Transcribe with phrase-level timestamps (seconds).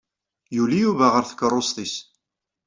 [0.55, 1.93] Yuli Yuba ɣer tkeṛṛust-nnes.